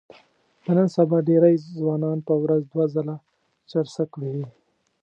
[0.63, 3.15] د نن سبا ډېری ځوانان په ورځ دوه ځله
[3.69, 4.45] چرسک وهي.